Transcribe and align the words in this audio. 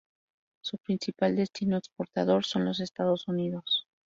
Su 0.63 0.79
principal 0.79 1.35
destino 1.35 1.77
exportador 1.77 2.43
son 2.43 2.65
los 2.65 2.79
Estados 2.79 3.27
Unidos. 3.27 3.85